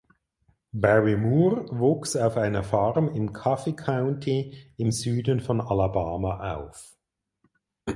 Barry 0.73 1.15
Moore 1.15 1.67
wuchs 1.69 2.15
auf 2.15 2.35
einer 2.35 2.63
Farm 2.63 3.07
im 3.09 3.33
Coffee 3.33 3.73
County 3.75 4.51
im 4.77 4.91
Süden 4.91 5.39
von 5.39 5.61
Alabama 5.61 6.55
auf. 6.55 6.97